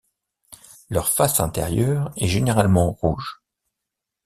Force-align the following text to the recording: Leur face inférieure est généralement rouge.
Leur 0.89 1.09
face 1.09 1.39
inférieure 1.39 2.11
est 2.17 2.25
généralement 2.27 2.91
rouge. 2.91 3.39